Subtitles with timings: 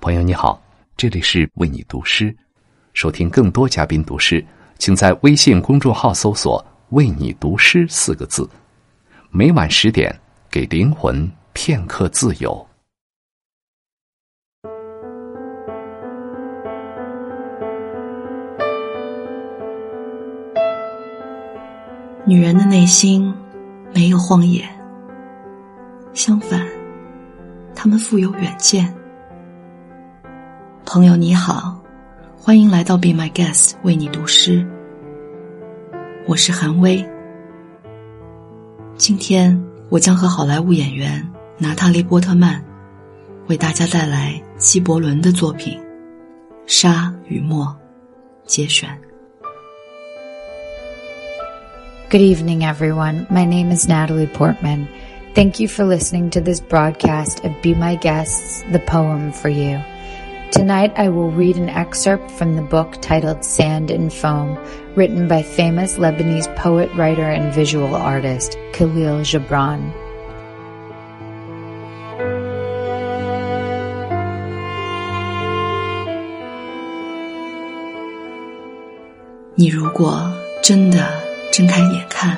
[0.00, 0.58] 朋友你好，
[0.96, 2.34] 这里是为你读诗。
[2.94, 4.42] 收听更多嘉宾读诗，
[4.78, 8.48] 请在微信公众号搜索“为你读诗”四个字。
[9.28, 10.18] 每晚十点，
[10.50, 12.66] 给灵魂片刻自由。
[22.24, 23.34] 女人的内心
[23.94, 24.66] 没有荒野，
[26.14, 26.66] 相反，
[27.74, 28.99] 她们富有远见。
[30.92, 31.80] 朋友你好，
[32.36, 34.66] 欢迎来到 Be My Guest 为你读诗。
[36.26, 37.08] 我是韩薇。
[38.96, 39.56] 今天
[39.88, 41.24] 我将和好莱坞演员
[41.58, 42.60] 娜塔莉·波特曼
[43.46, 45.78] 为大家带来纪伯伦的作品
[46.66, 47.64] 《沙与墨》
[48.44, 48.90] 节选。
[52.10, 53.28] Good evening, everyone.
[53.28, 54.88] My name is Natalie Portman.
[55.36, 59.78] Thank you for listening to this broadcast of Be My Guests, the poem for you.
[60.51, 64.57] Tonight I will read an excerpt from the book titled Sand and Foam,
[64.95, 69.91] written by famous Lebanese poet, writer, and visual artist Khalil Gibran.
[79.57, 81.07] 你如果真的
[81.51, 82.37] 睁开眼看，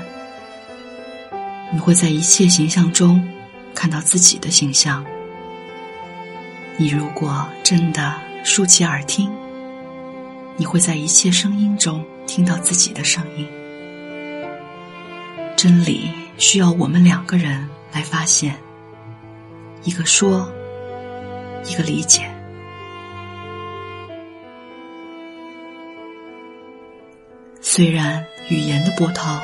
[1.73, 3.23] 你会在一切形象中
[3.73, 5.05] 看到自己的形象。
[6.82, 9.32] 你如果真的竖起耳听，
[10.56, 13.46] 你会在一切声音中听到自己的声音。
[15.56, 18.56] 真理需要我们两个人来发现，
[19.84, 20.52] 一个说，
[21.66, 22.28] 一个理解。
[27.60, 29.40] 虽然语言的波涛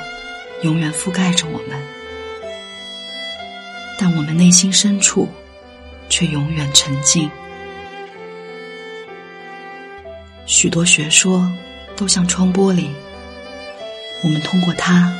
[0.64, 1.81] 永远覆盖着我们，
[3.97, 5.28] 但我们内心深处
[6.08, 7.30] 却永远沉静。
[10.46, 11.46] 许多学说
[11.96, 12.88] 都像窗玻璃，
[14.24, 15.14] 我们通过它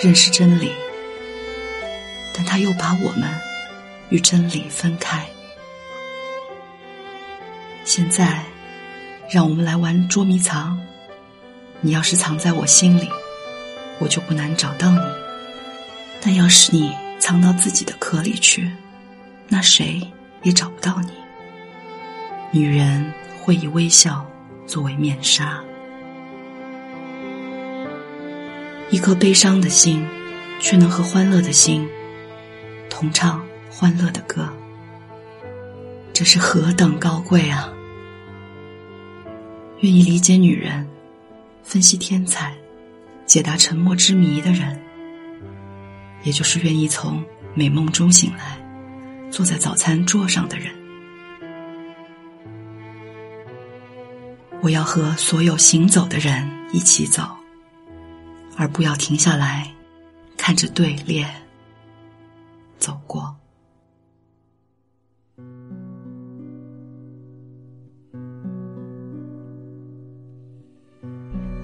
[0.00, 0.70] 认识真理，
[2.34, 3.28] 但它又把我们
[4.08, 5.24] 与真理分开。
[7.84, 8.42] 现在，
[9.30, 10.78] 让我们来玩捉迷藏。
[11.80, 13.08] 你要是藏在我心里，
[13.98, 14.98] 我就不难找到你；
[16.20, 18.70] 但要是你藏到自己的壳里去，
[19.48, 20.00] 那谁
[20.44, 21.10] 也找不到你。
[22.52, 23.12] 女人
[23.42, 24.24] 会以微笑
[24.66, 25.60] 作为面纱，
[28.90, 30.06] 一颗悲伤的心，
[30.60, 31.88] 却能和欢乐的心
[32.88, 34.48] 同唱欢乐的歌，
[36.12, 37.72] 这是何等高贵啊！
[39.80, 40.86] 愿意理解女人。
[41.64, 42.54] 分析天才，
[43.24, 44.78] 解答沉默之谜的人，
[46.22, 47.24] 也就是愿意从
[47.54, 48.58] 美梦中醒来，
[49.34, 50.70] 坐在早餐桌上的人。
[54.62, 57.24] 我要和所有行走的人一起走，
[58.56, 59.68] 而不要停下来，
[60.36, 61.26] 看着队列
[62.78, 63.34] 走过。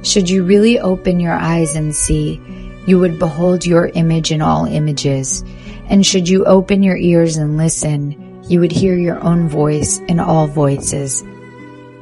[0.03, 2.41] Should you really open your eyes and see,
[2.91, 5.45] you would behold your image in all images.
[5.89, 10.19] And should you open your ears and listen, you would hear your own voice in
[10.19, 11.23] all voices.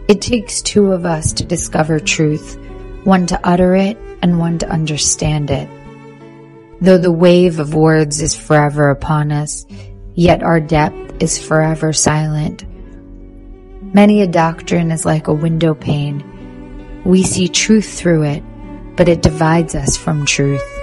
[0.08, 2.58] It takes two of us to discover truth,
[3.04, 5.68] one to utter it and one to understand it.
[6.80, 9.66] Though the wave of words is forever upon us,
[10.14, 12.64] yet our depth is forever silent.
[13.94, 16.24] Many a doctrine is like a window pane
[17.04, 18.42] we see truth through it,
[18.96, 20.77] but it divides us from truth.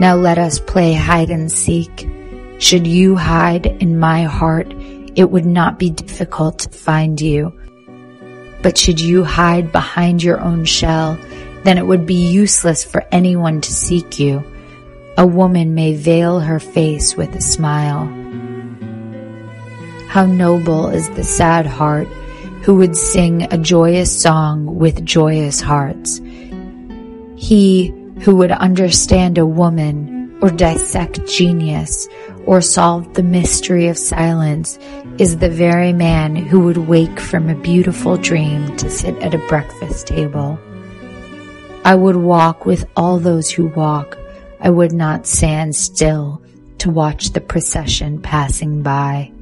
[0.00, 2.08] Now let us play hide and seek.
[2.58, 4.72] Should you hide in my heart,
[5.16, 7.52] it would not be difficult to find you.
[8.62, 11.18] But should you hide behind your own shell,
[11.64, 14.44] then it would be useless for anyone to seek you.
[15.16, 18.06] A woman may veil her face with a smile.
[20.08, 22.06] How noble is the sad heart
[22.62, 26.20] who would sing a joyous song with joyous hearts.
[27.36, 32.08] He who would understand a woman or dissect genius
[32.46, 34.78] or solve the mystery of silence
[35.18, 39.46] is the very man who would wake from a beautiful dream to sit at a
[39.48, 40.58] breakfast table.
[41.84, 44.18] I would walk with all those who walk.
[44.60, 46.42] I would not stand still
[46.78, 49.32] to watch the procession passing by.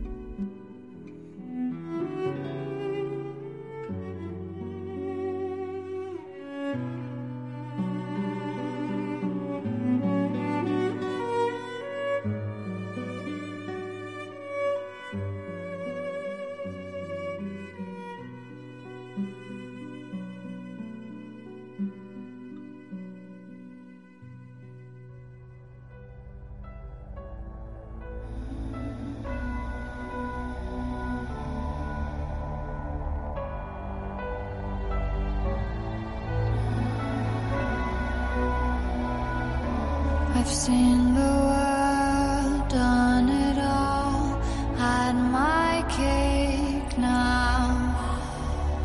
[40.38, 44.38] I've seen the world, done it all,
[44.76, 47.96] had my cake now.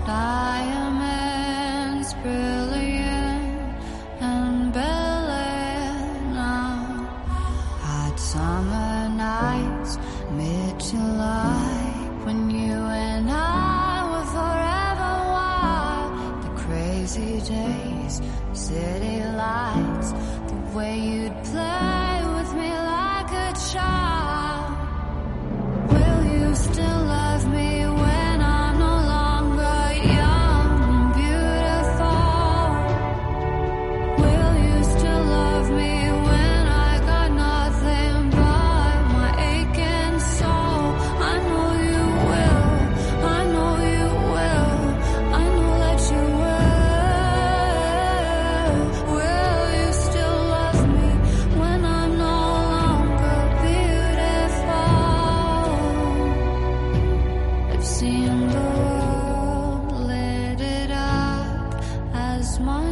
[0.06, 3.75] Diamonds brilliant
[4.21, 6.38] and brilliant.
[7.86, 9.98] Hot summer nights,
[10.31, 11.92] mid July,
[12.24, 12.75] when you
[13.09, 16.44] and I were forever wild.
[16.45, 18.21] The crazy days,
[18.53, 20.13] city lights
[20.74, 24.11] where you'd play with me like a child.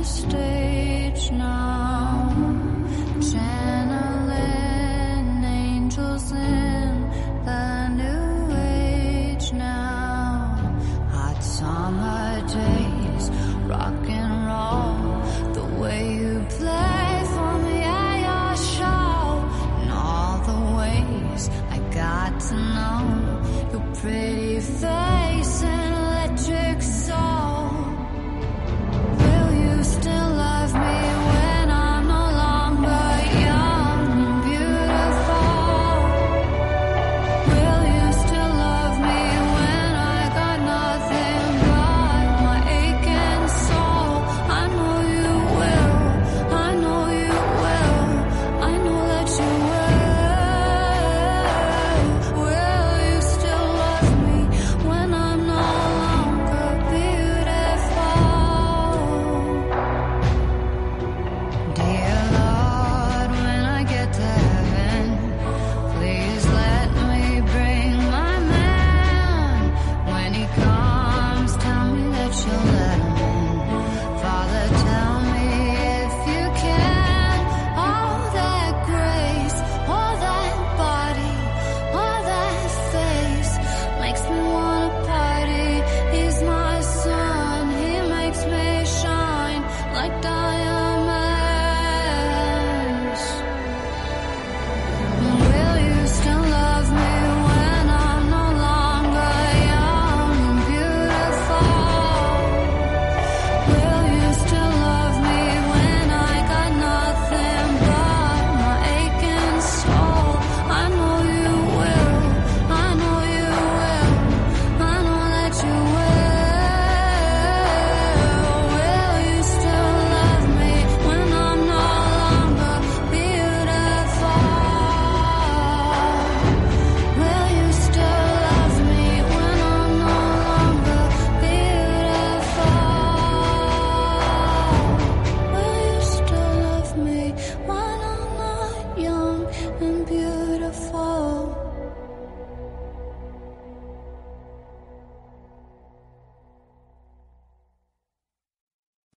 [0.04, 1.69] stage now.